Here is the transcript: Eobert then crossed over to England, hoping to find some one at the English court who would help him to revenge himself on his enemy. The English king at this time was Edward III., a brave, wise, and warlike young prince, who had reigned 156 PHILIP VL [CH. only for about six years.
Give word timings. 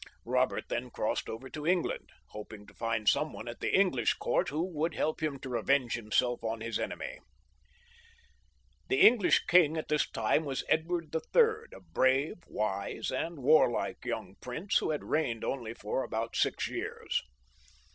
Eobert 0.25 0.67
then 0.67 0.89
crossed 0.89 1.29
over 1.29 1.47
to 1.47 1.63
England, 1.67 2.09
hoping 2.29 2.65
to 2.65 2.73
find 2.73 3.07
some 3.07 3.31
one 3.31 3.47
at 3.47 3.59
the 3.59 3.71
English 3.79 4.15
court 4.15 4.49
who 4.49 4.63
would 4.63 4.95
help 4.95 5.21
him 5.21 5.37
to 5.37 5.47
revenge 5.47 5.93
himself 5.93 6.43
on 6.43 6.59
his 6.59 6.79
enemy. 6.79 7.19
The 8.87 9.01
English 9.01 9.45
king 9.45 9.77
at 9.77 9.89
this 9.89 10.09
time 10.09 10.43
was 10.43 10.63
Edward 10.69 11.15
III., 11.15 11.43
a 11.71 11.81
brave, 11.81 12.37
wise, 12.47 13.11
and 13.11 13.43
warlike 13.43 14.03
young 14.03 14.37
prince, 14.41 14.79
who 14.79 14.89
had 14.89 15.03
reigned 15.03 15.43
156 15.43 15.43
PHILIP 15.43 15.43
VL 15.43 15.53
[CH. 15.53 15.57
only 15.59 15.73
for 15.75 16.03
about 16.03 16.35
six 16.35 16.67
years. 16.67 17.21